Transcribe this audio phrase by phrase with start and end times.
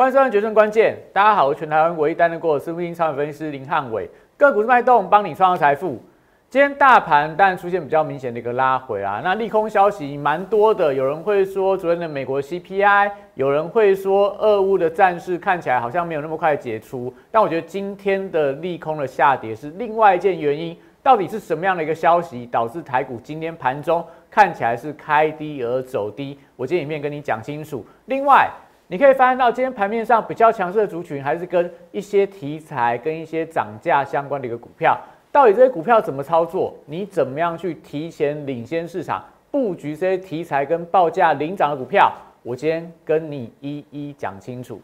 [0.00, 6.02] 欢迎收看《决胜关键》，大家好，我是全台湾唯一担任过私募基金超分析师林汉伟，个股是脉动，帮你创造财富。
[6.48, 26.38] 今天大盘当然出现比较明显的一个拉回啊，那利空消息蛮多的，有人会说昨天的美国 CPI，有人会说俄乌的战事看起来好像没有那么快解除，但我觉得今天的利空的下跌是另外一件原因，到底是什么样的一个消息导致台股今天盘中看起来是开低而走低？
[26.56, 27.84] 我今天影片跟你讲清楚。
[28.06, 28.48] 另外，
[28.90, 34.98] 你可以发现到今天盘面上比较强势的族群，还是跟一些题材跟一些涨价相关的一个股票。
[35.30, 36.74] 到底这些股票怎么操作？
[36.86, 42.12] 你怎么样去提前领先市场，布局这些题材跟报价领涨的股票？
[42.42, 44.82] 我今天跟你一一讲清楚。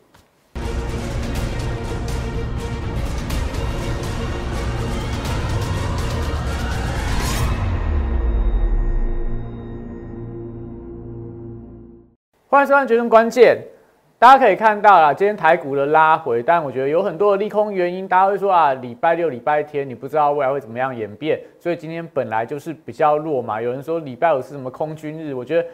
[12.49, 13.59] 欢迎收看《决胜关键》。
[14.19, 18.09] 大家可以看到啦，今天台股的拉回，但我觉得有很多的利空原因。
[18.09, 23.60] 大家会说啊，礼拜六、礼拜天，你不知道未来会怎么样演变，所以今天本来就是比较弱嘛。
[23.60, 25.68] 有人说礼拜五是什么空军日，我觉得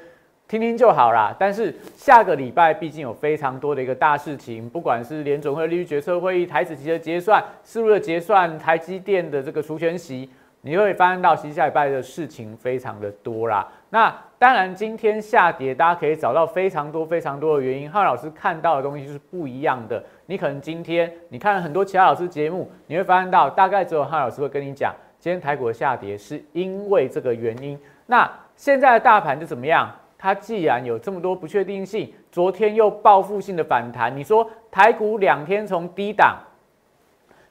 [0.49, 1.33] 听听就好啦。
[1.39, 10.29] 但是下个礼拜毕竟有非常多的一个大事情，不管是联总会利率决策会议、台子期的结算、四路的结算、台积电的这个除权息。
[10.65, 13.67] 你会发现到，其实下礼拜的事情非常的多啦。
[13.91, 14.13] 那
[14.43, 17.89] 当然，今天下跌，大家可以找到非常多非常多的原因。
[17.89, 20.03] 浩老师看到的东西是不一样的。
[20.27, 27.79] 你可能今天你看了很多其他老师节目，你会发现到，大概只有浩老师会跟你讲，今天台股的下跌是因为这个原因。
[28.07, 29.89] 那现在的大盘就怎么样？
[30.19, 36.37] 它既然有这么多不确定性，昨天又报复性的反弹，你说台股两天从低档，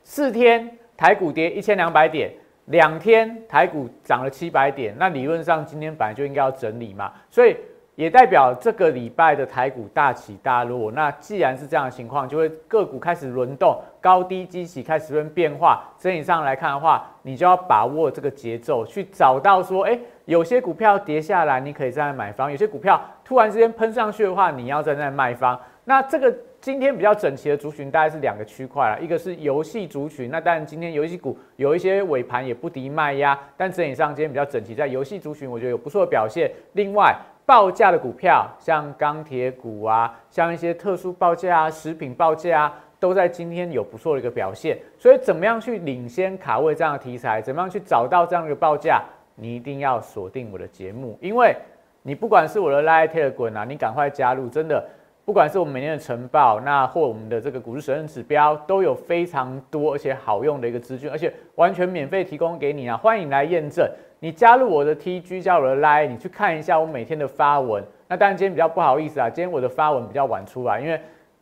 [0.04, 2.34] 四天台股跌一千两百点。
[2.66, 7.58] 两天台股涨了七百点，那理论上今天本来就应该要整理嘛，所以
[7.96, 10.92] 也代表这个礼拜的台股大起大落。
[10.92, 15.84] 那既然是这样的情况，就会个股开始轮动，高低基起开始出现变化。
[15.98, 25.60] 整体上来看的话，你就要把握这个节奏，去找到说，哎，有些股票跌下来，你可以站在买方；有些股票突然之间喷上去的话，你要站在卖方。
[25.84, 26.34] 那这个。
[26.62, 36.52] 今天比较整齐的族群大概是两个区块啦，一个是游戏族群，那当然今天游戏股有一些尾盘也不敌卖压，但整体上今天比较整齐，在游戏族群我觉得有不错的表现。
[36.74, 37.16] 另外
[37.48, 44.78] 报价的股票，像钢铁股啊，像一些特殊报价啊、食品报价啊，都在今天有不错的一个表现。
[45.00, 49.02] 所以怎么样去领先卡位这样的题材，怎么样去找到这样的一个报价，
[49.34, 51.56] 你一定要锁定我的节目，因为
[52.04, 54.88] 你不管是我的 Light Telegram 啊，你赶快加入，真的。
[55.24, 62.98] 不管是我们每天的晨报，那或我们的这个股市神人指标，都有非常多而且好用的一个资讯，而且完全免费提供给你啊！
[62.98, 63.88] 欢迎来验证。
[64.20, 67.84] 你加入我的 TG，加入我的 Line，你去看一下我每天的发文。
[68.08, 71.00] 那当然今天比较不好意思啊，今天我的发文比较晚出来，因为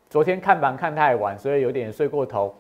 [0.09, 2.53] 昨天看盘看太晚，所以有点睡过头。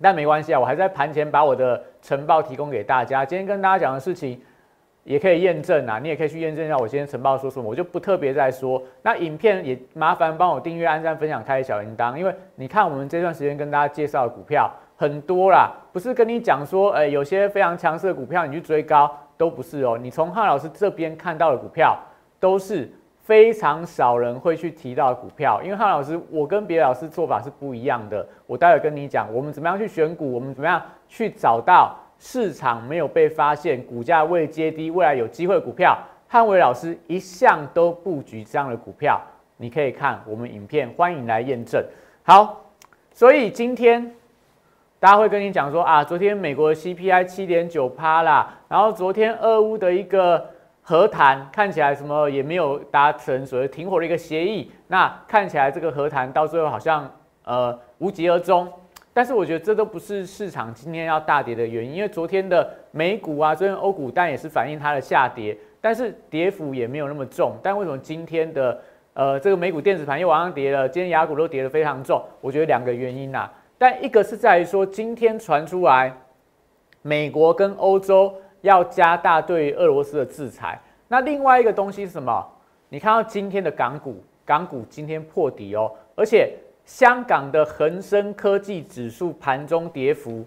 [0.00, 3.24] 但没关系啊，我还在盘前把我的晨报提供给大家。
[3.24, 4.40] 今天跟大家讲的事情。
[5.04, 8.80] 也可以验证啊，你也可以去验证一下我今天晨报说什么，我就不特别再说。
[9.02, 19.98] 那影片也麻烦帮我订阅、按赞、分享、开小铃铛，因为你看我们这段时间跟大家介绍的股票很多啦，不是跟你讲说，哎，有些非常强势的股票你去追高都不是哦。
[20.00, 21.98] 你从汉老师这边看到的股票
[22.38, 22.88] 都是
[23.22, 28.24] 非常少人会去提到的股票，因为汉老师我跟别的老师做法是不一样的。
[28.46, 31.98] 我待会跟你讲，我们怎么样去选股，我们怎么样去找到。
[32.24, 39.20] 市场没有被发现，股价未接低，未来有机会股票，汉伟老师一向都布局这样的股票，
[39.56, 41.84] 你可以看我们影片，欢迎来验证。
[42.22, 42.64] 好，
[43.12, 44.14] 所以今天
[45.00, 50.48] 大家会跟你讲说啊，昨天美国的 CPI 七点九趴啦，然后昨天俄乌的一个
[50.80, 57.10] 和谈看起来什么也没有达成所谓停火的一个协议，那看起来这个和谈到最后好像
[57.42, 58.72] 呃无疾而终。
[59.14, 67.54] 但是我觉得这都不是市场今天要大跌的原因，因为昨天的美股啊，昨天欧股但也是反映它的下跌，但是跌幅也没有那么重。
[67.62, 68.80] 但为什么今天的
[69.12, 70.88] 呃这个美股电子盘又往上跌了？
[70.88, 72.24] 今天雅股都跌得非常重。
[72.40, 76.10] 我觉得两个原因呐，但一个是在于说今天传出来
[77.02, 82.48] 美国跟欧洲要加大对俄罗斯的制裁，那另外一个东西是什么？
[82.88, 86.54] 你看到今天的港股，港股今天破底哦，而且。
[86.84, 90.44] 香港的恒生科技指数盘中跌幅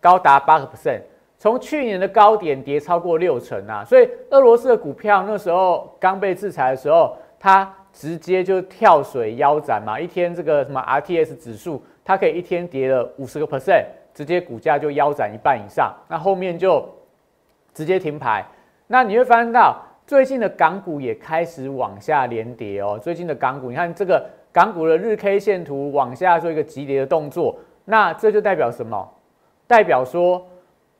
[0.00, 1.00] 高达八个 percent，
[1.38, 3.84] 从去年的高点跌超过六成啊！
[3.84, 16.84] 所以俄罗斯的股票那时候刚被制裁的时候，它直接就跳水腰斩嘛，一天这个什么 RTS 指数，它可以一天跌了五十个 percent，直接股价就腰斩一半以上，那后面就
[17.72, 18.44] 直接停牌。
[18.88, 24.28] 那你会发现到最近的港股也开始往下连跌哦，最近的港股，你看这个。
[24.52, 29.08] 港股的日 K 线图往下做一个急跌的动作，那这就代表什么？
[29.66, 30.46] 代表说，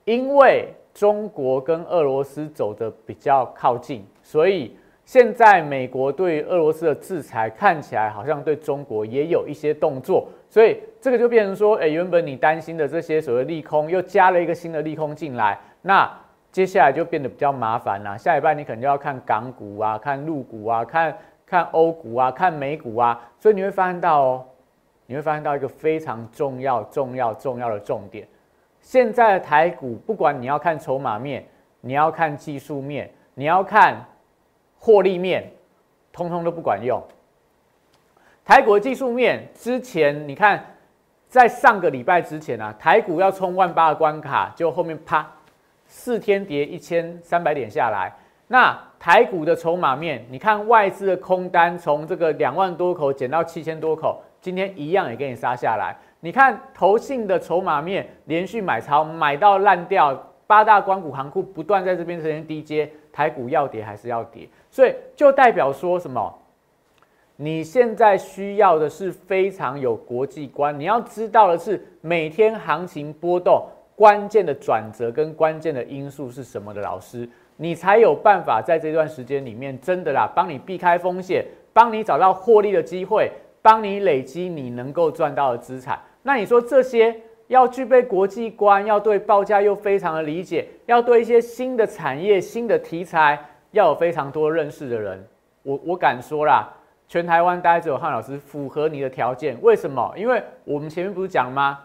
[0.05, 16.11] 因为中国跟俄罗斯走的比较靠近，所以现在美国对俄罗斯的制裁看起来好像对中国也有一些动作，所以这个就变成说，哎，原本你担心的这些所谓利空，又加了一个新的利空进来，那
[16.53, 18.17] 接下来就变得比较麻烦啦。
[18.17, 21.17] 下礼拜你可能就要看港股啊，看陆股啊，看
[21.49, 24.47] 看欧股啊，看美股啊，所以你会发现到哦，
[25.07, 28.29] 你会发现到一个非常重要、重要、重要的重点。
[28.81, 31.47] 现在的台股，不管你要看筹码面，
[31.81, 34.05] 你要看技术面，你要看
[34.79, 35.51] 获利面，
[36.13, 37.03] 通通都不管用。
[38.45, 40.65] 台股的技术面之前，你看
[41.29, 45.27] 在上个礼拜之前啊，台股要冲万八的关卡，就后面啪
[45.87, 48.13] 四天跌一千三百点下来。
[48.47, 55.97] 那台股的筹码面，你看外资的空单从这个两万多口减到七千多口，今天一样也给你杀下来。
[56.21, 64.49] 你看投信的筹码面连续买超买到烂掉，八大关股行库不断在这边实现低阶，台股要跌还是要跌？
[64.71, 66.35] 所以就代表说什么？
[67.37, 73.65] 你现在需要的是非常有国际观，你要知道的是每天行情波动
[73.95, 77.29] 关键的转折跟关键的因素是什么的老师，
[77.61, 86.01] 你才有办法在这段时间里面真的啦，帮你避开风险，帮你找到获利的机会，帮你累积你能够赚到的资产。
[86.23, 87.15] 那你说这些
[87.49, 93.37] 要具备国际观，要对报价又非常的理解，要对一些新的产业、新的题材
[93.73, 95.27] 要有非常多认识的人，
[95.65, 96.73] 我我敢说啦，
[97.09, 99.59] 全台湾大概只有汉老师符合你的条件。
[99.63, 100.15] 为什么？
[100.17, 101.81] 因为我们前面不是讲吗？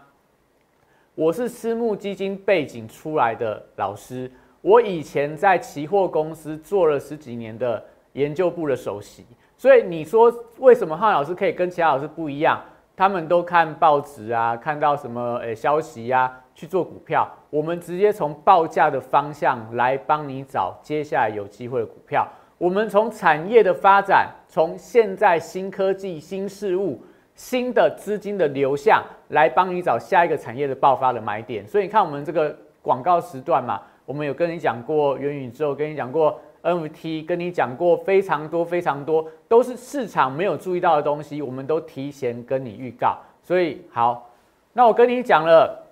[1.16, 4.30] 我是私募基金背景出来的老师，
[4.64, 7.84] 我以前在期货公司做了十几年的
[8.14, 9.22] 研究部的首席，
[9.58, 12.58] 所以你说为什么浩老师可以跟其他老师不一样？
[12.96, 17.30] 他们都看报纸啊，看到什么诶消息呀，去做股票。
[17.50, 22.26] 我们直接从报价的方向来帮你找接下来有机会的股票。
[22.56, 27.02] 我们从产业的发展，从现在新科技、新事物、
[27.34, 31.68] 新的资金的流向，来帮你找下一个产业的爆发的买点。
[31.68, 36.40] 所以你看我们这个广告时段嘛，我们有跟你讲过元宇宙，跟你讲过。
[36.64, 43.18] NFT 跟你讲过非常多非常多，都是市场没有注意到的东西，我们都提前跟你预告。
[43.42, 44.30] 所以好，
[44.72, 45.86] 那我跟你讲了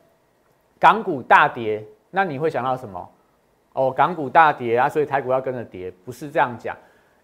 [0.81, 3.07] 港股大跌，那你会想到什么？
[3.75, 6.75] 哦，港股大跌啊，所以台股要跟着跌，不是这样讲。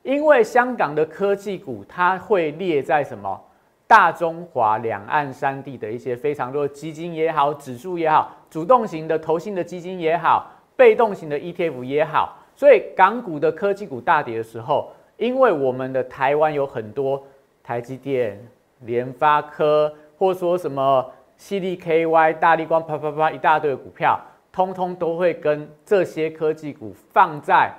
[0.02, 3.40] 因为香港的科技股，它会列在什么
[3.86, 12.38] 大中华两岸三地的一些非常多基金也好，指数也好，主动型的投信的基金也好，被动型的 ETF 也好。
[12.54, 17.20] 所以港股的科技股大跌的时候，因为我们的台湾有很多
[17.62, 18.40] 台积电、
[18.80, 21.04] 联发科，或说什么
[21.38, 24.20] CDKY、大力光，啪啪啪一大堆的股票，
[24.52, 27.72] 通通都会跟这些科技股放在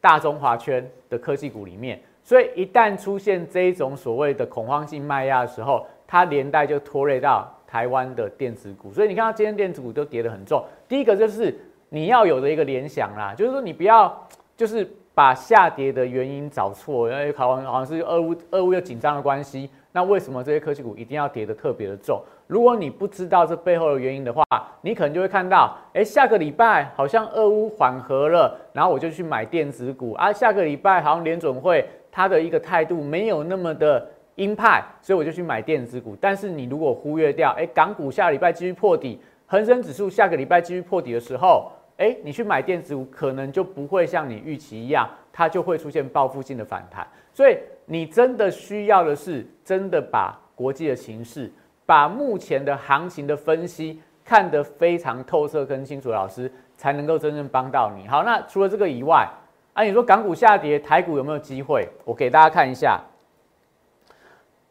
[0.00, 1.98] 大中华圈的科技股里面。
[2.22, 8.92] 所以一旦出现这种所谓的恐慌性卖压的时候，它连带就拖累到台湾的电子股。
[8.92, 10.62] 所以你看到今天电子股都跌得很重。
[10.88, 11.54] 第一个就是。
[11.88, 22.20] 你要有的一个联想啦，就是说你不要就是把下跌的原因找错，因为考完好像是俄乌俄乌又紧张的关系，那为什么这些科技股一定要跌得特别的重？
[22.46, 24.44] 如果你不知道这背后的原因的话，
[24.82, 34.06] 你可能就会看到，哎，下个礼拜好像俄乌缓和了，然后我就去买电子股啊，下个礼拜好像联准会它的一个态度没有那么的
[34.36, 36.16] 鹰派，所以我就去买电子股。
[36.20, 41.70] 但是你如果忽略掉，哎，港股下礼拜继续破底，恒生指数下个礼拜继续破底的时候。
[41.98, 47.08] 哎，你去买电子股，可能就不会像你预期一样，它就会出现报复性的反弹。
[47.32, 51.50] 所以你真的需要的是，真的把国际的形势，
[51.86, 58.06] 把目前的行情的分析看得非常透彻跟清楚，老师才能够真正帮到你。
[58.06, 59.26] 好，那除了这个以外，
[59.72, 61.88] 啊，你说港股下跌，台股有没有机会？
[62.04, 63.00] 我给大家看一下。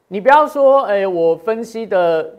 [0.09, 2.35] 你不要说，哎，我分析的。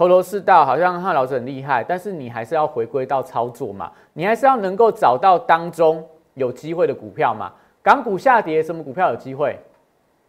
[0.00, 6.02] 头头是道，好像汉老师很厉害，但是你还是要回归到操作嘛，你还是要能够找到当中
[6.32, 7.52] 有机会的股票嘛。
[7.82, 9.58] 港股下跌，什么股票有机会？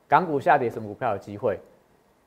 [0.09, 1.57] 港股下跌，什么股票有机会？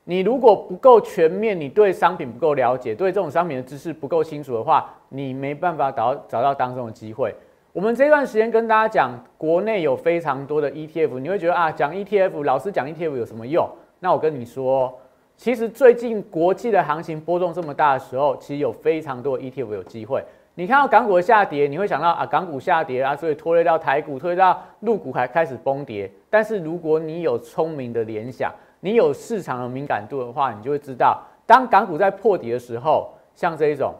[0.05, 7.31] 你如果不够全面，你对商品不够了解，对这种商品的知识不够清楚的话，你没办法找找到当中的机会。
[7.73, 13.69] 我们这段时间跟大家讲，国内有非常多的 ETF，你会觉得啊，讲 ETF，老师讲 ETF 有什么用？
[13.99, 14.91] 那我跟你说。
[15.37, 20.23] 其实最近国际的行情波动这么大的时候，其实有非常多 ETF 有机会。
[20.57, 26.09] 你看到港股的下跌，你会想到啊，港股下跌啊，所以拖累到台股，拖累到陆股还开始崩跌。
[26.29, 28.49] 但是如果你有聪明的联想，
[28.79, 33.93] 你有市场的敏感度的话，你就会知道，当港股在破底的时候，像这一种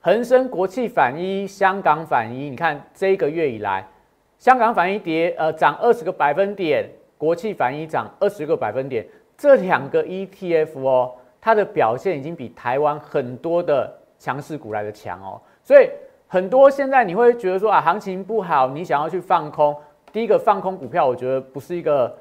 [0.00, 3.86] 恒生国际反一、香港反一，你看这一个月以来，
[4.38, 6.88] 香港反一跌呃涨二十个百分点，
[7.18, 9.06] 国际反一涨二十个百分点，
[9.38, 15.88] 这两个 ETF 哦，它的表现已经比台湾很多的强势股来的强哦，所以
[16.26, 19.74] 很多现在你会觉得说啊，行情不好，你想要去放空。
[20.12, 22.12] 第一个放空股票，我觉得不是一个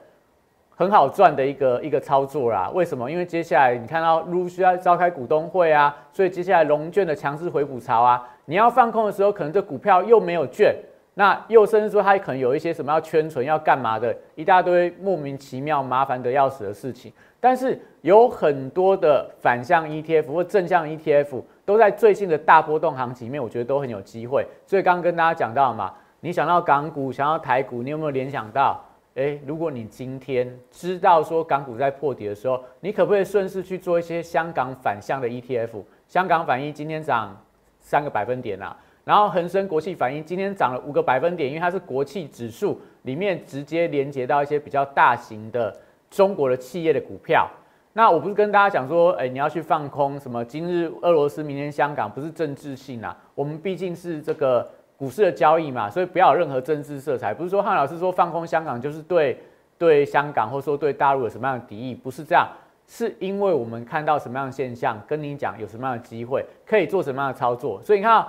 [0.76, 2.70] 很好赚的一个一个操作啦。
[2.74, 3.10] 为什么？
[3.10, 10.76] 因为接下来你看到陆续要召开股东会啊，所以接下来龙券的强势回补潮啊，你要放空的时候，可能这股票又没有券，
[11.20, 17.12] 那又甚至说它可能有一些什么要圈存要干嘛的一大堆莫名其妙麻烦的要死的事情。
[17.40, 24.46] 但是有很多的反向 ETF 或正向 ETF 都在最近的大波动行情里面，我觉得都很有机会。
[24.68, 25.92] 所以刚刚跟大家讲到嘛。
[26.20, 28.80] 你想到港股，想到台股，你有没有联想到？
[29.16, 35.84] 诶，如果你今天知道说港股在破底的时候，你可不可以顺势去做一些香港反向的 ETF？
[36.08, 37.36] 香港反一今天涨
[37.80, 38.76] 三个百分点啦，
[39.08, 45.74] 然后恒生国际反应今天涨了五个百分点，因为它是国企指数里面直接连接到一些比较大型的
[46.12, 47.50] 中国的企业的股票。
[47.94, 50.44] 那我不是跟大家讲说，诶，你要去放空什么？
[50.44, 53.18] 今日俄罗斯，明天香港，不是政治性啊。
[53.34, 54.70] 我们毕竟是这个。
[55.00, 57.32] 股市的交易嘛，所以不要有任何政治色彩。
[57.32, 59.40] 不是说汉老师说放空香港就是对
[59.78, 62.48] 对香港，或说对大陆有什么样的敌意，不是这样。
[62.88, 67.80] 是因为我们看到什么样的现象，跟你讲有什么样的机会，可以做什么样的操作。
[67.84, 68.26] 所以你看，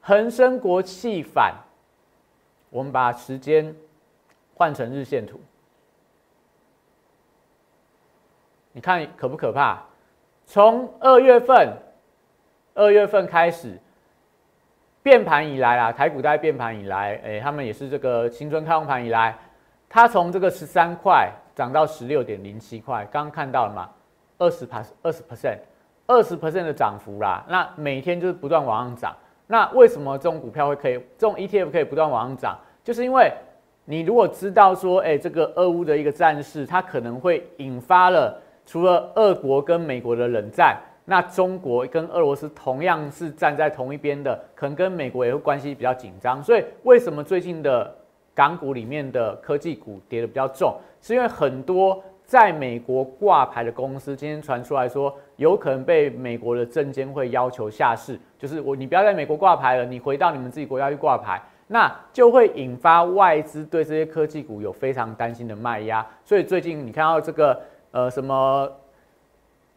[0.00, 1.54] 恒生国际反，
[2.70, 3.74] 我们把时间
[4.54, 5.40] 换成日线图，
[8.72, 9.82] 你看可不可怕？
[10.46, 11.76] 从二月份，
[12.74, 13.78] 二月份开始。
[15.02, 19.34] 变盘以来啦，台股在变盘以来，哎，他们也是这个新春开放盘以来，
[19.88, 23.88] 它从这个十三块涨到十六点零七块，刚看到了嘛，
[24.36, 25.58] 二十 p 二十 percent，
[26.06, 27.42] 二十 percent 的涨幅啦。
[27.48, 29.16] 那每天就是不断往上涨。
[29.50, 32.56] 那为什么这种股票会可以，这种 ETF 可以不断往上涨？
[32.84, 33.32] 就是因为
[33.84, 40.78] 你如果知道说，哎，这个俄乌的一个战事，它可能会引发了除了俄国跟美国的冷战。
[41.04, 46.40] 那中国跟俄罗斯同样是站在同一边的，可能跟美国也会关系比较紧张。
[46.40, 47.92] 所以为什么最近的
[48.32, 50.76] 港股里面的科技股跌的比较重？
[51.00, 52.00] 是因为很多
[52.30, 66.06] 在美国挂牌的公司今天传出来说，有可能被美国的证监会要求下市，就是我你不要在美国挂牌了，你回到你们自己国家去挂牌，那就会引发外资对这些科技股有非常担心的卖压。
[66.24, 67.60] 所以最近你看到这个
[67.90, 68.70] 呃什么？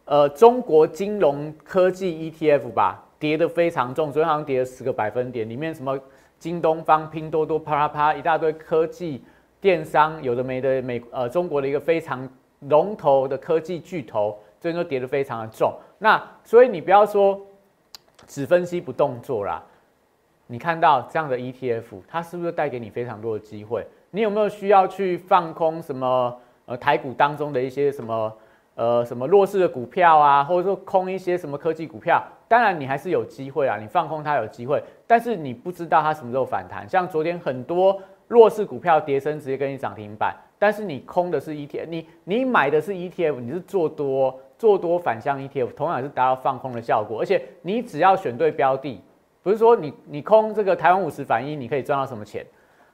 [0.06, 5.50] 呃，中国金融科技 ETF 吧，跌得非常重，昨天好像跌了十个百分点。
[5.50, 5.98] 里面什么
[6.38, 9.24] 京东方、拼多多、啪啪啪，一大堆科技
[9.60, 12.30] 电商，有的没的，美呃中国的一个非常
[12.70, 15.74] 龙头的科技巨头，最近都跌得非常的重。
[15.98, 17.40] 那所以你不要说
[18.28, 19.62] 只分析不动作啦，
[20.48, 23.86] 你看到这样的 ETF，它是不是带给你非常多的机会？
[24.12, 28.34] 你有没有需要去放空什么呃台股当中的一些什么？
[28.76, 36.90] 呃，什么弱势的股票啊，或者说空一些什么科技股票，当然你还是有机会啊，你放空它有机会，但是你不知道它什么时候反弹。
[36.90, 47.20] 像昨天很多弱势股票跌升，直接跟你涨停板，但是你空的是 ETF，你你买的是 ETF，你是做多做多反向 ETF，同样也是达到放空的效果。
[47.20, 49.02] 而且你只要选对标的，
[49.42, 52.46] 不是说你你空这个台湾五十反一，你可以赚到什么钱？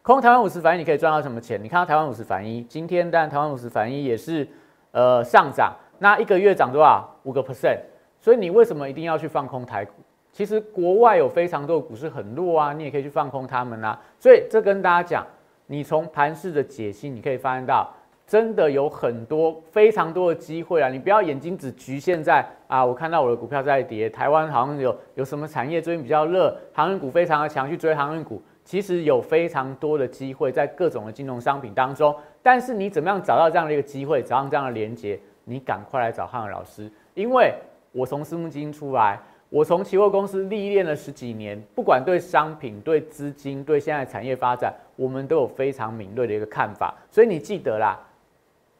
[0.01, 1.63] 空台湾五十反一，你可以赚到什么钱？
[1.63, 4.47] 你看到台湾五十反一，今天但台湾五十反一也是。
[4.91, 7.07] 呃，上涨那一个月涨多少？
[7.21, 7.77] 五个 percent。
[8.19, 9.91] 所以你为什么一定要去放空台股？
[10.33, 14.01] 其实国外有非常多的股市很弱啊，你也可以去放空他们啊。
[14.17, 15.27] 所以这跟大家讲，
[15.71, 17.93] 你从盘市的解析，你可以发现到，
[18.25, 20.89] 真的有很多非常多的机会啊。
[20.89, 28.41] 你不要眼睛只局限在啊，我看到我的股票在跌，台湾好像有有什么产业最近比较热，航运股非常的强，去追航运股。
[28.63, 35.19] 其实有非常多的机会在各种的金融商品当中，但是你怎么样找到这样的一个机会，找到这样的连接？
[35.43, 37.53] 你赶快来找汉尔老师，因为
[37.91, 39.19] 我从私募基金出来，
[39.49, 46.93] 我从期货公司历练了十几年，不管对商品、对资金、对现在产业发展，我们都有非常敏锐的一个看法。
[47.09, 47.99] 所以你记得啦，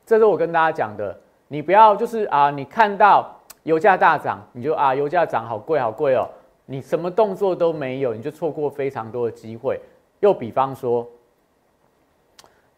[0.05, 6.29] 这是我跟大家讲的，你不要就是啊，你看到油价大涨，你就啊，油价涨好贵好贵哦。
[6.67, 9.79] 你什么动作都没有，你就错过非常多的机会。
[10.19, 11.07] 又比方说，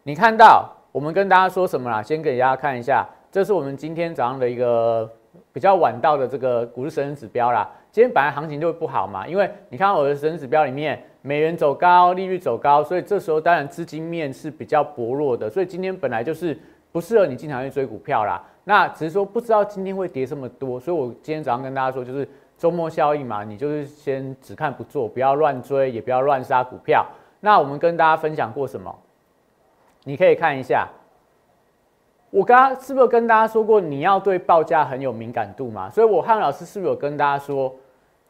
[0.03, 2.01] 你看到我们跟大家说什么啦？
[2.01, 5.09] 先给大家看一下，这是我们今天早上的一个
[5.51, 7.69] 比较晚到的这个股市神人指标啦。
[7.91, 15.49] 今天本来行情就会不好嘛，因为你看我的神指标里面，美元走高，利率走高，所以这时候当然资金面是比较薄弱的。
[15.49, 16.57] 所以今天本来就是
[16.93, 18.41] 不适合你经常去追股票啦。
[18.63, 22.25] 那只是说不知道今天会跌这么多，所以我今天早上跟大家说，就是
[22.57, 27.05] 周末效应嘛，你就是先只看不做，不要乱追，也不要乱杀股票。
[27.41, 28.95] 那我们跟大家分享过什么？
[30.05, 30.87] 你可以看一下，
[32.31, 35.89] 我刚刚是不是跟大家说过，你要对报价很有敏感度嘛？
[35.89, 37.73] 所以我汉老师是不是有跟大家说？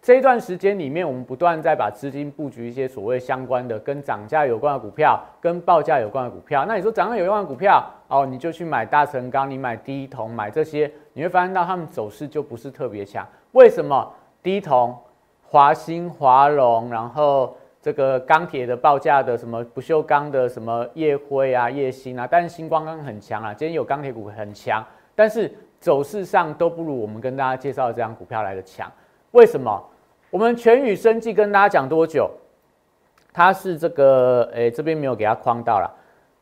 [0.01, 6.65] 这一段时间里面，我们不断在把资金布局一些所谓相关的、跟涨价有关的股票，跟报价有关的股票。
[6.67, 13.23] 那你说涨价有关的股票，哦，你就去买大成钢，你买低铜，买这些，你会发现到它们走势就不是特别强。
[13.51, 14.11] 为什么？
[14.41, 14.97] 低铜、
[15.43, 24.85] 华兴、华龙，然后这个钢铁的报价的什么不锈钢的什么夜辉啊、夜星啊，但是星光刚很强啊，今天有钢铁股很强，
[25.15, 28.91] 但是走势上都不如我们跟大家介绍的这张股票来的强。
[29.31, 29.83] 为什么？
[30.29, 32.29] 我们全宇生技跟大家讲多久？
[33.33, 35.89] 它是这个，诶，这边没有给它框到了。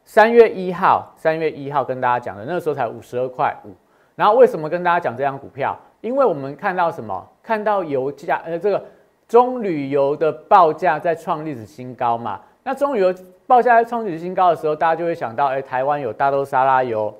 [0.03, 3.69] 三月一号，三月一号跟大家讲的，那个时候才五十二块五。
[4.15, 5.77] 然后为什么跟大家讲这张股票？
[6.01, 7.25] 因为我们看到什么？
[7.41, 8.83] 看到油价，呃，这个
[9.29, 12.41] 中旅游的报价在创历史新高嘛。
[12.63, 13.13] 那中旅游
[13.47, 17.15] 报价在创历史新高的时候，大家就会想到，哎，台湾有大豆沙拉油，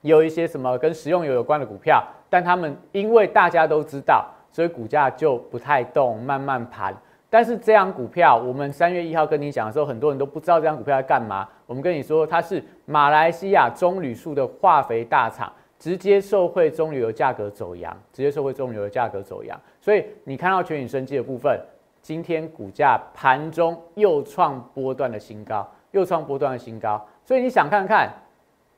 [0.00, 4.24] 有一些什么跟食用油有关的股票，但他们因为大家都知道。
[4.52, 6.94] 所以股价就不太动，慢慢盘。
[7.28, 11.48] 但是这样股票，我们三月一号跟你讲的时候，很多人都不知道这张股票在干嘛。
[11.66, 19.60] 我们跟你说，它是马来西亚中铝树的化肥大厂，直接受惠中铝油价格走阳，直接受惠中铝油价格走阳。
[19.84, 21.60] 所以你看到全宇生机的部分，
[22.00, 27.06] 今天股价盘中又创波段的新高，又创波段的新高。
[27.22, 28.08] 所以你想看看。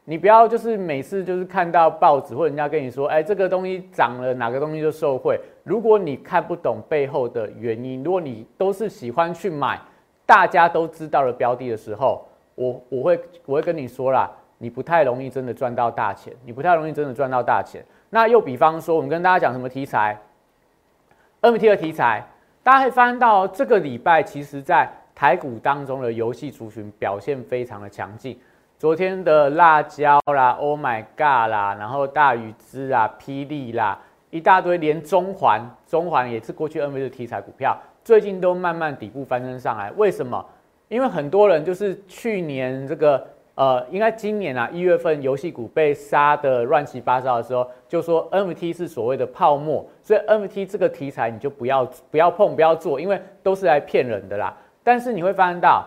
[0.09, 5.37] 你不要就是每次就是看到报纸或人家跟你说，哎，这个东西涨了，哪个东西就受惠。
[5.65, 9.81] 如果你看不懂背后的原因，如果你都是喜欢去买
[10.25, 17.85] 大家都知道的标的的时候，我我会我会跟你说啦，你不太容易真的赚到大钱，你不太容易真的赚到大钱。
[18.09, 20.17] 那又比方说，我们跟大家讲什么题材
[21.47, 22.27] ，NFT 的题材，
[22.65, 28.37] 大家可以发现到这个礼拜其实在台股当中的游戏族群表现非常的强劲。
[28.77, 33.97] 昨天的辣椒啦，Oh my God 啦，然后大鱼之啊，霹雳啦，
[34.31, 39.93] 一大堆，连中环，中环也是过去 N V 的题材股票，最近都慢慢底部翻身上来。
[39.93, 40.45] 为什么？
[40.89, 43.25] 因为很多人就是去年这个，
[43.57, 54.57] 呃，应该今年啊一月份游戏股被杀的乱七八糟的时候，就说 NFT 是所谓的泡沫，所以 NFT 这个题材你就不要不要碰，不要做，因为都是来骗人的啦。
[54.85, 55.85] 但是你会发现到。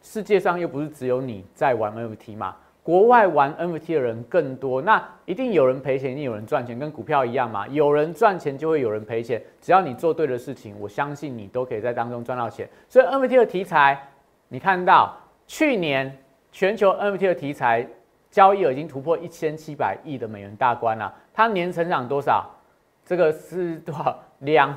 [0.00, 2.54] 世界上又不是只有你在玩 NFT 嘛？
[2.84, 7.66] 国外玩 NFT 的人更多，那一定有人赔钱，一定有人赚钱，跟股票一样嘛。
[7.66, 12.66] 有人赚钱就会有人赔钱，只要你做对的事情，我相信你都可以在当中赚到钱。
[12.88, 14.00] 所以 NFT 的题材，
[14.46, 15.16] 你看到
[15.48, 16.16] 去年
[16.50, 17.86] 全球 NFT 的题材
[18.30, 22.48] 交易额已经突破一千七百亿的美元大关了，它年成长多少？
[23.04, 24.18] 这个是多少？
[24.40, 24.76] 两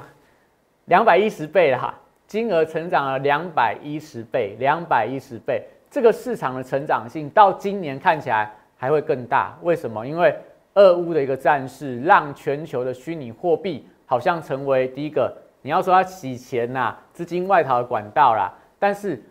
[0.86, 1.94] 两百一十倍了哈。
[2.28, 9.54] 金额成长了两百一十倍，两百一十倍，这个市场的成长性到今年看起来还会更大。
[9.64, 10.08] 为什么？
[10.08, 10.34] 因为
[10.76, 18.50] 俄乌的一个战事，让全球的虚拟货币好像成为第一个你要说它洗钱呐、资金外逃的管道啦。
[18.80, 19.22] 但是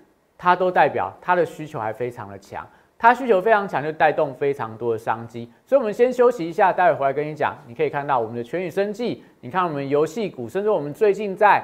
[0.42, 2.66] 它都代表它的需求还非常的强，
[2.98, 5.52] 它需求非常强，就带动非常多的商机。
[5.66, 7.54] 所以，我们先休息一下，待会回来跟你讲。
[7.66, 11.62] 你可以看到我们的全宇生技，你看我们游戏股，甚至我们最近在。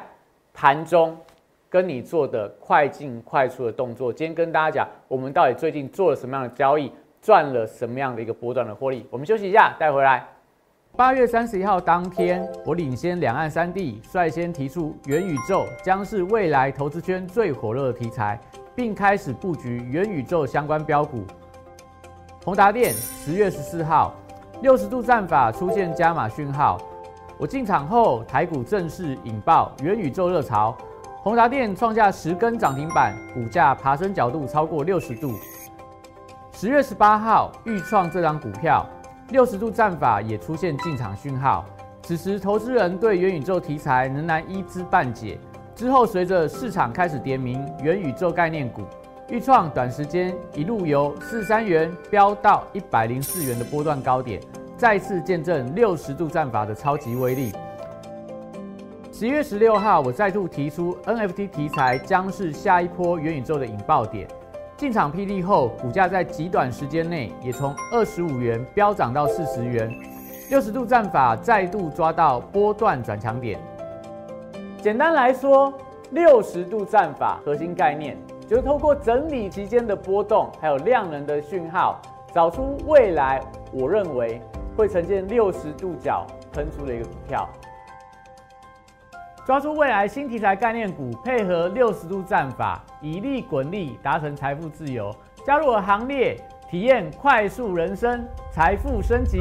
[0.58, 1.14] 盘中
[1.68, 9.06] 跟你做的快进快出的动作，今天跟大家讲，我们到底最近做了什么样的交易，赚了什么样的一个波段的获利。
[9.10, 10.26] 我们休息一下，带回来。
[10.96, 18.40] 八月三十一号当天，我领先两岸三地，率先提出元宇宙将是未来投资圈最火热的题材，
[18.76, 21.24] 并开始布局元宇宙相关标股。
[22.44, 24.14] 宏达电十月十四号，
[24.62, 26.78] 六十度战法出现加码讯号。
[27.38, 30.76] 我进场后，台股正式引爆元宇宙热潮，
[31.22, 35.32] 宏达电创下十根涨停板，股价爬升角度超过六十度。
[36.52, 38.86] 十月十八号，预创这张股票
[39.30, 41.64] 六十度战法也出现进场讯号，
[42.02, 45.38] 此时投资人对元宇宙题材仍然一知半解。
[45.76, 48.80] 之后随着市场开始点名元宇宙概念股，
[49.28, 54.40] 预创短时间一路由四三元飙到一百零四元的波段高点。
[54.78, 57.52] 再次见证六十度战法的超级威力。
[59.12, 64.26] 十一月十六号，我再度提出 NFT 题材将是下一波元宇宙的引爆点。
[64.78, 69.90] 进场霹雳后，股价在极短时间内也从二十五元飙涨到四十元。
[70.48, 73.60] 六十度战法再度抓到波段转强点。
[74.86, 75.76] 简单来说，
[76.12, 82.00] 六十度战法核心概念就是透过整理期间的波动，还有量能的讯号。
[82.32, 83.40] 找出未来
[83.72, 84.40] 我认为
[84.76, 87.48] 会呈现六十度角喷出的一个股票，
[89.44, 95.12] 抓住未来新题材概念股，配合六十度战法，以利滚利，达成财富自由。
[95.44, 99.40] 加入我行列，体验快速人生，财富升级。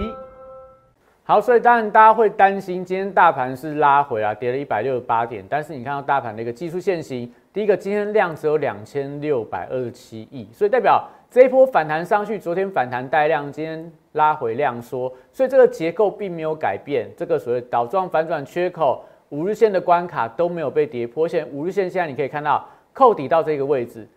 [1.27, 5.43] 好，所以当然大家会担心，今天大盘是拉回来，跌了一百六十八点。
[5.49, 17.09] 但是你看到大盘的一个技术线型，第一个今天量只有两千六百二十七亿，所以代表这一波反弹上去，昨天反弹带量，今天拉回量缩，所以这个结构并没有改变。
[17.17, 21.27] 这个所谓倒状反转缺口，五日线的关卡都没有被跌破。
[21.27, 24.07] 现五日线现在你可以看到扣底到这个位置，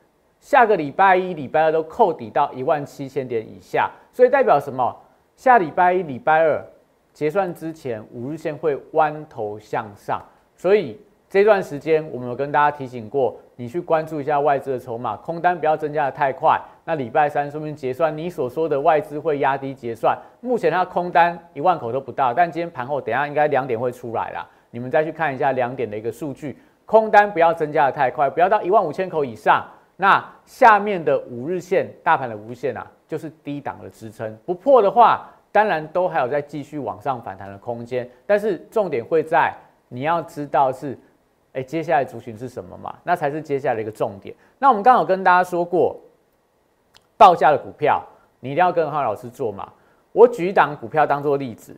[0.41, 4.95] 下个礼拜一、礼拜二都扣底到一万七千点以下，所以代表什么？
[5.37, 6.63] 下礼拜一、礼拜二。
[7.19, 10.23] 结算之前，五日线会弯头向上，
[10.55, 10.97] 所以
[11.29, 16.57] 这段时间我们有跟大家提醒过，你去关注一下外资的筹码，空单不要增加的太快。
[16.85, 29.67] 那礼拜三说明结算，你所说的外资会压低结算，目前它空单一万口都不到，但今天盘后等下应该两点会出来啦，你们再去看一下两点的一个数据，空单不要增加的太快，不要到一万五千口以上。
[29.97, 35.29] 那下面的五日线，大盘的五日线啊，就是低档的支撑，不破的话。
[35.51, 39.53] 当然都还有在继续往上反弹的空间，但是重点会在
[39.89, 40.97] 你要知道是，
[41.55, 42.95] 哎，接下来族群是什么嘛？
[43.03, 44.35] 那才是接下来的一个重点。
[44.59, 45.99] 那我们刚好跟大家说过，
[47.17, 48.03] 报价的股票
[48.41, 49.73] 你一定要跟浩老师做嘛。
[50.13, 51.75] 我举一档股票当做例子，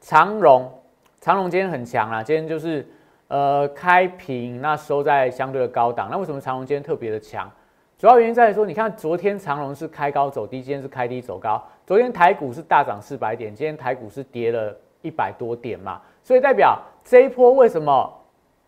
[0.00, 0.72] 长荣，
[1.20, 2.86] 长荣今天很强啊，今天就是
[3.28, 6.08] 呃开平，那收在相对的高档。
[6.10, 7.50] 那为什么长荣今天特别的强？
[8.02, 11.62] 主要原因在于说，你看昨天长荣是开高走低，今天是开低走高。
[11.86, 18.12] 昨天台股是大涨四百点，今天台股是跌了一百多点嘛，所以代表这一波为什么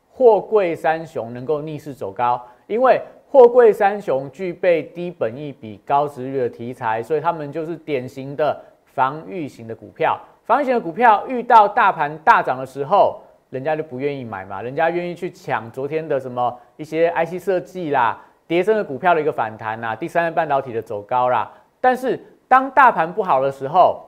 [0.08, 2.40] 货柜三雄能够逆势走高？
[2.68, 10.16] 因为货柜三雄具备低本益比、高值率的题材，所以他们就是典型的防御型的股票。
[10.44, 13.20] 防御型的股票遇到大盘大涨的时候，
[13.50, 18.24] 人家就不愿意买嘛，人家愿意去抢昨天的什么一些 IC 设计啦。
[18.46, 21.50] 跌升的股票的一个反弹呐，第三代半导体的走高啦。
[21.80, 24.04] 但是当大盘不好的时候，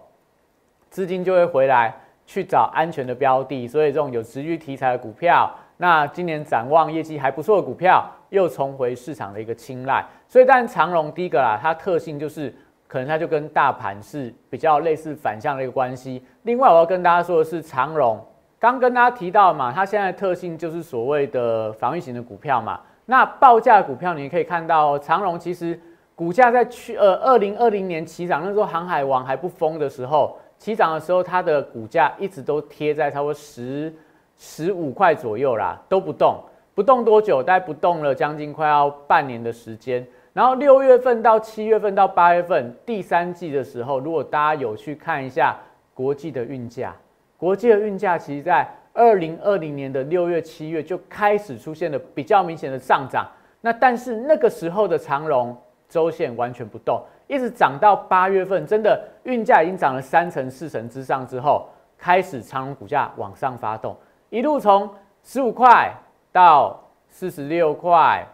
[0.91, 1.95] 资金就会回来
[2.27, 10.05] 去找安全的标的，所以这种有持续题材的股票，那今年展望业绩还不错的股票，又重回市场的一个青睐。
[10.29, 12.55] 所以，但长荣第一个啦，它特性就是
[12.87, 16.25] 可能它就跟大盘是比较类似反向的一个关系。
[16.43, 18.19] 另外，我要跟大家说的是，长荣
[18.59, 22.81] 刚跟大家提到嘛，它现在特性就是所谓的防御型的股票嘛。
[23.09, 25.81] 那报价股票，你可以看到长荣其实
[26.15, 33.95] 股价在去呃二零二零年起涨，那时候航海王还不疯的时候，起涨的时候，它的股价一直都贴在差不多十
[34.37, 36.43] 十五块左右啦，都不动，
[36.75, 37.43] 不动多久？
[37.43, 40.05] 大概不动了将近快要半年的时间。
[40.33, 45.57] 然后六月份到七月份到八月份第三季的时候，如果大家有去看一下
[45.95, 46.93] 国际的运价，
[47.37, 48.69] 国际的运价其实在。
[48.97, 53.31] 二零二零年的六月、七月就开始出现了比较明显的上涨，
[53.61, 55.55] 那但是那个时候的长荣
[55.87, 63.95] 周线完全不动，一直涨到八月份，真的运价已经涨了三成、四成之上之后，开始长荣股价往上发动，
[64.31, 64.89] 一路从
[65.23, 65.93] 十五块
[66.33, 68.27] 到四十六块，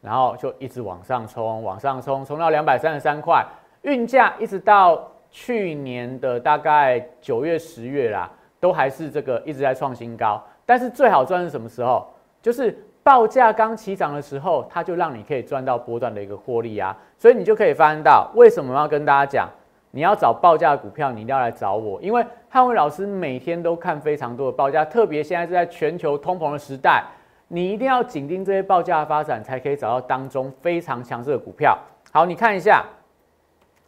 [0.00, 3.46] 然后就一直往上冲，往上冲，冲到两百三十三块，
[3.82, 5.09] 运价一直到。
[5.30, 10.42] 去年的大概九月、十月啦，都还是这个一直在创新高。
[10.66, 12.06] 但是最好赚是什么时候？
[12.42, 16.96] 就是报价刚起涨的时候，它就让你可以赚到波段的一个获利啊。
[17.18, 19.48] 所以你就可以发现到，为什么要跟大家讲，
[19.90, 27.04] 你要找报价的股票，你一定要来找我，因为汉伟老师每天都看非常多的报价，特别现在是在全球通膨的时代，
[27.48, 31.78] 你一定要紧盯这些报价的发展，才可以找到当中非常强势的股票。
[32.12, 32.84] 好，你看一下。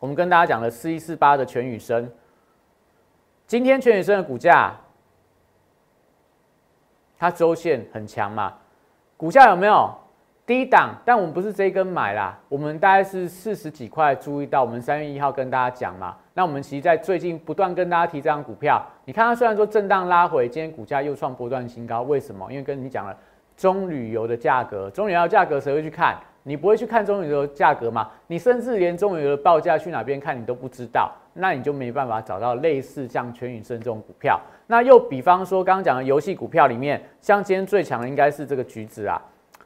[0.03, 2.11] 我们跟大家讲了四一四八的全宇生，
[3.47, 4.75] 今天全宇生的股价，
[7.17, 8.53] 它周线很强嘛，
[9.17, 9.89] 股价有没有
[10.45, 10.93] 低档？
[11.05, 16.17] 但我们不是这一根买啦，我们大概是四十几块注意到，我们三月一号跟大家讲嘛。
[16.35, 22.51] 那我们其实，在最近不断跟大家提这张股票，你看它虽然说震荡拉回，今天股价又创波段新高，为什么？
[22.51, 23.17] 因为跟你讲了
[23.57, 26.19] 中旅游的价格，中旅游价格谁会去看？
[26.45, 28.11] 你不会去看中旅游价格吗？
[28.27, 34.41] 你甚至连中游的报价去哪边看你都不知道，那你就没办法找到类似像全宇生这种股票。
[34.67, 39.21] 那又比方说刚刚讲的游戏股票里面，像今天最强的应该是这个橘子啊。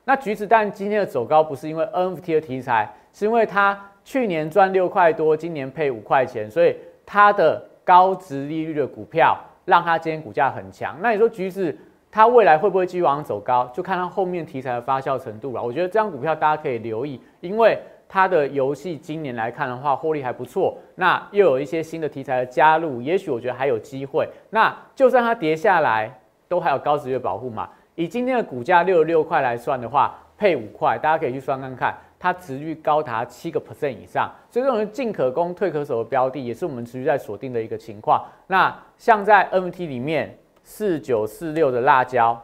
[0.05, 10.97] 那橘子但今天的走高不是因为 NFT 的题材，是因为它去年赚六块多，今年配五块钱，所以它的高值利率的股票让它今天股价很强。
[11.01, 11.77] 那你说橘子？
[12.17, 15.63] 它未来会不会继续往上走高，就看它后面题材的发酵程度了。
[15.63, 20.79] 我觉得这张股票大家可以留意，因为它的游戏今年来看的话，获利还不错。
[20.95, 24.27] 那又有一些新的题材的加入，也许我觉得还有机会。
[24.49, 26.11] 那就算它跌下来，
[26.49, 27.69] 都还有高值率保护嘛。
[27.97, 34.33] 以今天的股价六十六块来算的话，配五块，大家可以去算看看，它值率高达七个 percent 以上。
[34.51, 38.25] 所以这种进可攻退可守的标的，也是我们持续在锁定的一个情况。
[38.47, 40.35] 那像在 MT 里面
[40.69, 42.37] 四九四六的辣椒，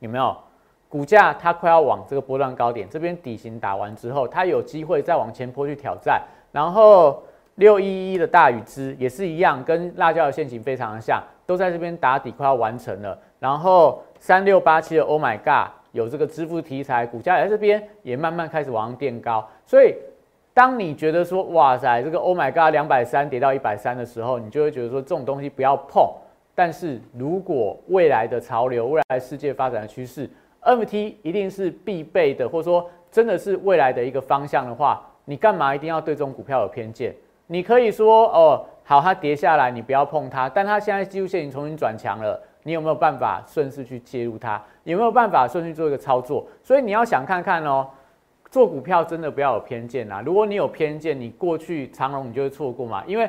[0.00, 0.36] 有没有？
[0.88, 6.20] 股价它快要往这个波段高点这边底型打完之后，它有机会再往前坡去挑战。
[6.50, 7.22] 然后
[7.54, 13.16] 六一一的大禹之也是一样，跟辣椒的线型非常的像，都在这边打底快要完成了。
[13.38, 19.48] 然后三六八七的 Oh my God 有这个支付题材，股价在这边也慢慢开始往上垫高。
[19.64, 19.94] 所以
[20.52, 26.10] 当你觉得说哇塞，这个 Oh my God 两百三跌到一百三的时候，你就会觉得说这种东西不要碰。
[26.54, 30.28] 但是如果未来的潮流、未来世界发展的趋势
[30.60, 37.14] ，MT 一定是必备的，或者说真的是未来的一个方向的话，你干嘛一定要对这种股票有偏见？
[37.46, 44.62] 你可以说哦，好，它跌下来你不要碰它，但它现在技术线已经重新转强了，你有没有办法顺势去介入它？
[44.84, 46.46] 有没有办法顺势做一个操作？
[46.62, 47.88] 所以你要想看看哦，
[48.50, 50.22] 做股票真的不要有偏见啊！
[50.24, 53.28] 如果你有偏见，你过去长隆你就会错过嘛，因为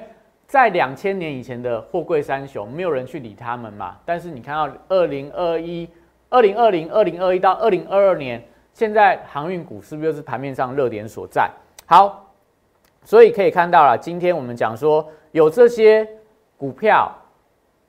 [0.51, 5.87] 在两千年以前的货柜三雄，没有人去理他们嘛，但是你看到二零二一。
[6.29, 8.41] 二零二零、二零二一到二零二二年，
[8.73, 11.51] 现在航运股是不是又是盘面上热点所在？
[11.85, 12.31] 好，
[13.03, 16.07] 所以可以看到了，今天我们讲说有这些
[16.57, 17.11] 股票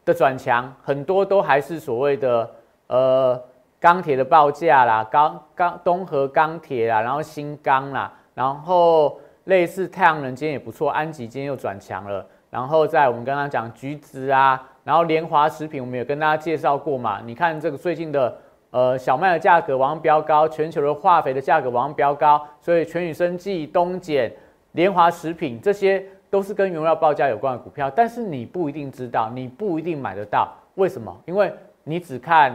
[0.04, 2.50] 的转强，很多都还是所谓的
[2.88, 3.40] 呃
[3.78, 14.68] 钢铁的报价啦，钢钢东河钢铁啦，然后新钢啦，然后类似太阳能今天也不错，安吉今天又转强了，然后在我们刚刚讲橘子啊。
[14.84, 17.20] 然后联华食品，我们有跟大家介绍过嘛？
[17.24, 18.36] 你看这个最近的
[18.70, 24.28] 呃小麦的价格往上飙高，全球的化肥的价格往上飙高，所以全宇生技、东碱、
[24.72, 31.16] 联华食品这些都是跟原料报价有关的股票，但是你不一定知道，你不一定买得到，为什么？
[31.26, 32.52] 因为你只看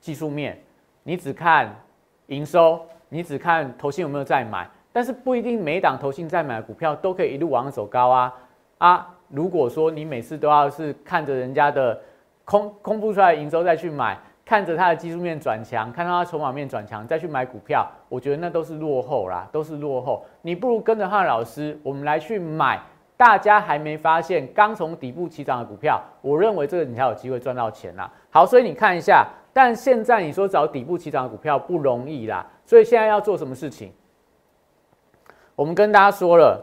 [0.00, 0.62] 技术面，
[1.02, 1.74] 你只看
[2.26, 8.34] 营收，你只看投信有没有在买，但是不一定每档投信在买的股票都可以一路往上走高啊
[8.76, 9.10] 啊！
[9.28, 11.98] 如果说你每次都要是看着人家的
[12.44, 20.24] 空空布出来营收再去买，看着它的技术面转强，看到它筹码面转强再去买股票，我觉得那都是落后啦，都是落后。
[20.42, 22.80] 你不如跟着汉老师，我们来去买
[23.16, 28.12] 大家还没发现刚从底部起涨的股票，我认为这个你才有机会赚到钱啦。
[28.30, 33.92] 好，所以你看一下，但现在你说找底部起涨的股票不容易啦，所以现在要做什么事情？
[35.56, 36.62] 我们跟大家说了，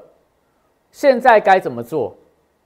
[0.91, 2.15] 现在该怎么做？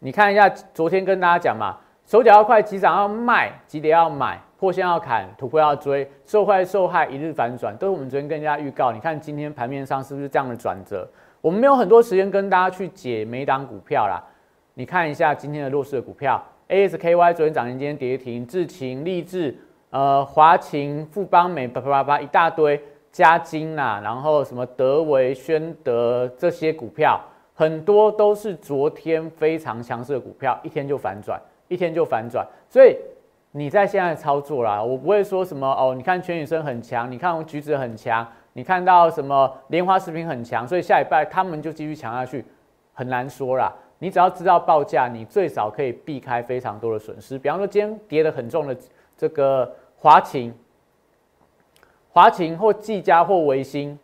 [0.06, 8.92] 你看一下，昨天跟大家讲嘛，手脚要快，急涨要卖，急跌要买，破线要砍，突破要追，受害受害一日反转，都是我们昨天跟大家预告。
[8.92, 11.10] 你看今天盘面上是不是这样的转折？
[11.42, 14.24] 我们没有很多时间跟大家去解每档股票啦。
[14.76, 16.40] 你看一下今天的弱势股票
[16.70, 19.58] ，ASKY 昨天涨停，今天跌停，智勤、立志、
[19.90, 22.80] 呃华勤、富邦美，叭叭叭叭一大堆，
[23.12, 27.20] 嘉金呐，然后什么德维、宣德这些股票。
[27.58, 32.46] 很多都是昨天非常强势的股票，一天就反转，一天就反转。
[32.68, 32.98] 所以
[33.52, 35.96] 你在现在操作啦，我不会说什么哦。
[35.96, 42.44] 你看全宇生很强，你看我橘子很强，你看到什么莲花食品很强，所以下礼拜他们就继续强下去，
[42.94, 43.74] 很难说啦。
[44.00, 47.40] 你只要知道报价，你最少可以避开非常多的损失。
[47.40, 48.76] 比方说今天跌得很重的
[49.16, 50.54] 这个华勤、
[52.10, 53.98] 华勤或技嘉或维新。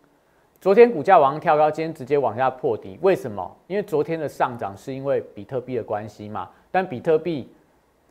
[0.61, 3.51] 昨天股价往上跳高，今天直接往下破底，为什么？
[3.65, 6.47] 因为昨天的上涨是因为比特币的关系嘛。
[6.69, 7.51] 但比特币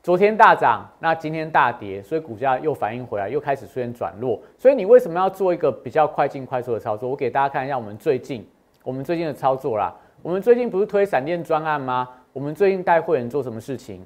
[0.02, 4.36] 昨天大涨，那今天大跌，所以股价又反应回来，又开始出现转弱。
[4.58, 7.08] 所以你为什么要做一个比较快进快速的操作？
[7.08, 8.44] 我给大家看一下我们最近
[8.82, 9.94] 我们最近的操作啦。
[10.20, 12.08] 我们最近不是推闪电专案吗？
[12.32, 14.04] 我们最近带会员做什么事情？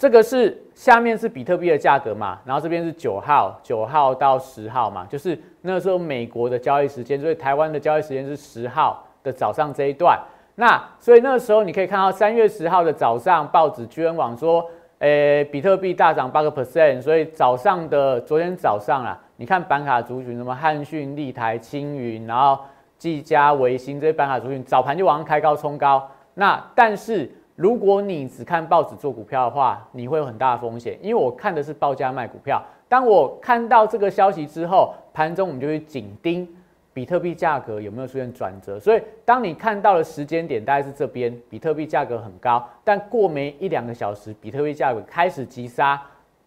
[0.00, 10.18] 这个是下面是比特币的价格嘛，然后这边是九号，九号到十号嘛，就是那时候美国的交易时间，所以台湾的交易时间是十号的早上这一段。
[10.54, 14.66] 那所以那个时候你可以看到三月十号的早上，报纸居然网说，
[15.00, 22.58] 诶，比特币大涨八个 percent，所以早上的昨天早上啊，你看板卡族群什么汉讯、立台、青云，然后
[22.96, 27.30] 技嘉、维新这些板卡族群早盘就往上开高冲高，那但是。
[27.60, 32.62] 如果你只看报纸做股票的话，你会有很大的风险，因为我看的是报价卖股票。
[32.88, 36.48] 当我看到这个消息之后，盘中我们就会紧盯
[36.94, 38.80] 比特币价格有没有出现转折。
[38.80, 46.00] 所以，当你看到的时间点大概是这边，比特币价格很高，但过没一两个小时，比特币价格开始急杀，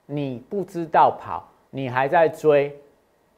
[0.08, 2.76] 你不知道跑，你还在追，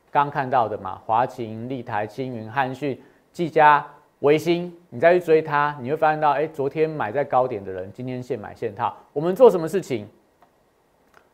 [0.09, 2.97] 刚看到的嘛，华勤、立台、青云、汉讯、
[3.33, 3.85] 技嘉、
[4.25, 8.91] 维新，你再去追它，你会发现到，哎，昨天买在高点的人，今天现买现套。
[9.13, 10.07] 我们做什么事情？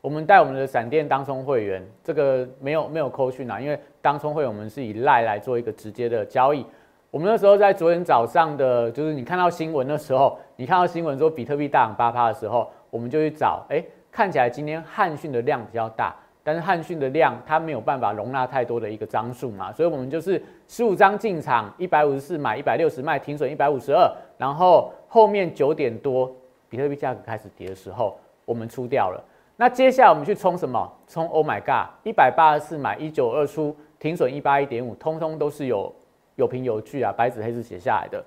[0.01, 6.65] 我们带我们的闪电当冲会员，这个没有没有扣讯啊，因为当冲会我们是以赖来做一个直接的交易。
[7.09, 16.13] 我们那时候在昨天早上的，就是你看到新闻的时候，你看到新闻说比特币大涨八趴的时候，我们就去找，哎，看起来今天汉讯的量比较大。
[16.43, 26.31] 但是汉讯的量它没有办法容纳太多的一个张数嘛，所以我们就是十五张进场，一百五十四买，一百六十卖，停损一百五十二，然后后面九点多
[26.67, 29.23] 比特币价格开始跌的时候，我们出掉了。
[29.55, 30.91] 那接下来我们去冲什么？
[31.07, 35.93] 冲 Oh my God，一百八十四买，一九二出，停损一八一点五，通通都是有
[36.37, 38.23] 有凭有据啊，白纸黑字写下来的。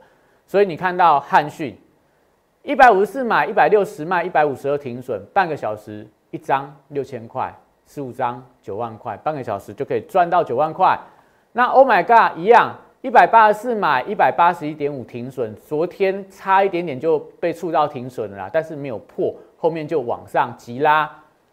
[0.47, 1.77] 所以你看到汉讯
[2.63, 7.53] 一百五十四买，一百六十卖，一百五十二停损，半个小时一张六千块。
[7.87, 10.99] 十五张九万块，半个小时就可以赚到九万块。
[11.53, 21.09] 那 Oh my God，一样，一百八十四买，一百八十一点五停损，昨天差一点点就被触到停损了啦，但是没有破，后面就往上急拉，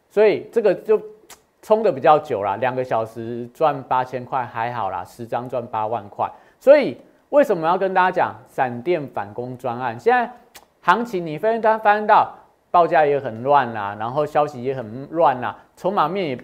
[0.10, 1.00] 所以这个就
[1.62, 6.28] 冲的比较久了，两个小时赚八千块还好啦，十张赚八万块。
[6.60, 6.98] 所以
[7.30, 10.00] 为什么要跟大家讲闪电反攻专案？
[10.00, 10.32] 现在
[10.82, 12.34] 行情你发现发现到。
[12.72, 16.38] 报价也很乱啦，然后消息也很乱啦，筹码面也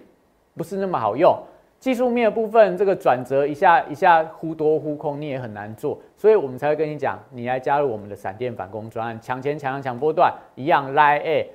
[0.55, 1.33] 不是那么好用，
[1.79, 11.49] 技术面的部分这个转折一下一下忽多忽空，你也很难做，所以我们才会跟你讲，你来加入我们的闪电反攻专案，抢钱抢量抢波段一样来诶，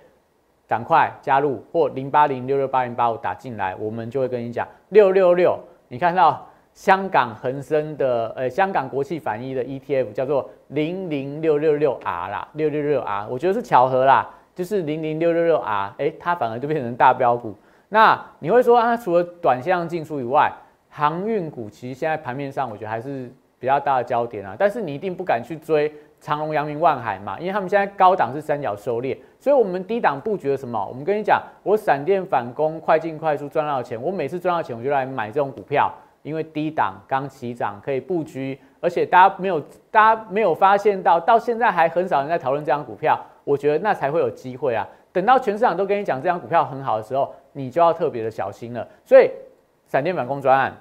[0.67, 5.59] 赶快加入或零八零六六八零八五打进来，我们就会跟你讲六六六，
[5.89, 14.31] 你看到香港恒生的呃香港国际反一的 ETF 叫做零零六六六 R 啦，六六六 R，我觉得是巧合啦。
[14.55, 17.55] 就是零零六六六 R，哎，它反而就变成大标股。
[17.89, 20.51] 那你会说啊，除了短线上进出以外，
[20.89, 24.55] 航运股其实现在盘面上我觉得还是比较大的焦点啊。
[24.59, 30.87] 但是你一定不敢去追长隆、阳明、万海嘛，因为他们现在高档是三角收敛，所以我们低档布局了什么？
[30.87, 34.01] 我们跟你讲，我闪电反攻，快进快速赚到钱。
[34.01, 39.61] 我每次赚到钱，我就来买这种股票，因为低档刚起涨可以布局，而且大家没有
[39.91, 43.19] 大家没有发现到，到现在还很少人在讨论这张股票。
[43.45, 44.87] 我觉得那才会有机会啊！
[45.13, 48.87] 等到全市场都跟你讲这张股票很好的时候，你就要特别的小心了。
[49.05, 49.31] 所以，
[49.87, 50.75] 闪电反攻专案，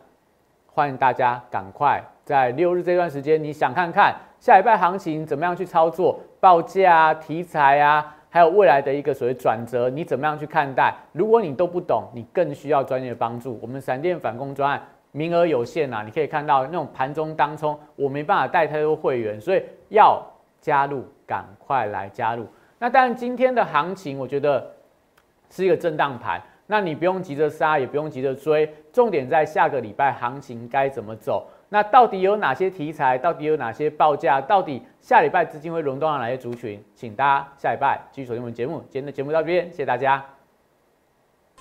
[0.67, 10.93] 欢迎大家赶快在六日这段时间，你想看看下礼拜行情怎么样去操作报价啊、题材啊，还有未来的一个所谓转折，你怎么样去看待？
[11.11, 13.59] 如果你都不懂，你更需要专业的帮助。
[13.61, 20.25] 我们闪电反攻专案名额有限啊，你可以看到那种盘中当冲，我没办法带太多会员，所以要
[20.61, 21.03] 加入。
[21.31, 22.45] 赶快来加入！
[22.77, 24.69] 那当然，今天的行情我觉得
[25.49, 31.47] 是一个震荡盘，那你不用急着杀，也不用急着追，重点在下个礼拜行情该怎么走？
[31.69, 33.17] 那到底有哪些题材？
[33.17, 34.41] 到底有哪些报价？
[34.41, 36.83] 到底下礼拜资金会轮动到哪些族群？
[36.93, 38.81] 请大家下礼拜继续锁定我们节目。
[38.89, 40.21] 今天的节目到这边，谢谢大家。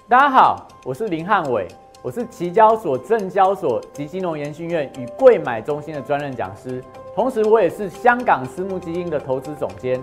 [0.09, 1.69] 大家好，我是林汉伟，
[2.03, 6.83] 我是期交所、证交所及金融研训院与贵买中心的专任讲师。
[7.21, 10.01] 同时，我也是香港私募基金的投资总监，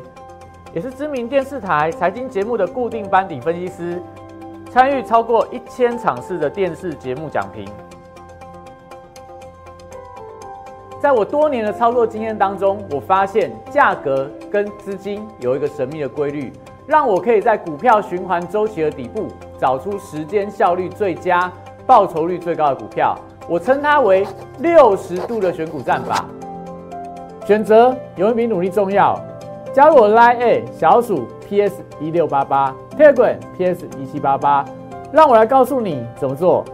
[0.72, 4.00] 也是知名电视台财经节目的固定班底分析师，
[4.70, 7.68] 参与超过一千场次的电视节目讲评。
[11.02, 16.54] 在我多年的操作经验当中，我发现价格跟资金有一个神秘的规律，
[16.86, 19.28] 让我可以在股票循环周期的底部
[19.58, 21.52] 找出时间效率最佳、
[21.88, 23.18] 报酬率最高的股票。
[23.50, 24.24] 我称它为
[24.60, 26.24] 六十度的选股战法。
[27.48, 29.18] 选择永远比努力重要。
[29.74, 34.66] 加入我 Line A 小鼠 PS 一六八八 t e g r PS 一七八八，
[35.14, 36.66] 让我来告诉你怎么做。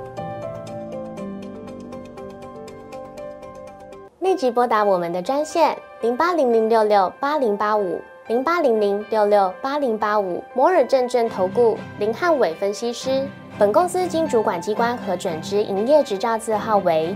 [4.21, 13.21] 立即拨打我们的专线零八零零六六八零八五零八零零六六八零八五摩尔证券投顾林汉伟分析师。
[13.59, 17.15] 本公司经主管机关核准之营业执照字号为。